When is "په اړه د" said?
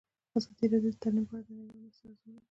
1.29-1.49